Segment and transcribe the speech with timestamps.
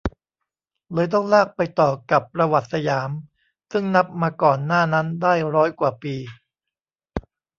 [0.93, 3.09] เลยต้องลากไปต่อกับประวัติสยาม
[3.71, 6.15] ซึ่งนับมาก่อนหน้านั้นได้ร้อยกว่าปี